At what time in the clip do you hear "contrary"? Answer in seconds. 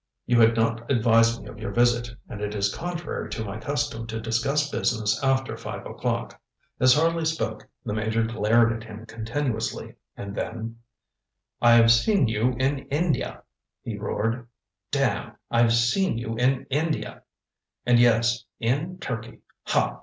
2.73-3.29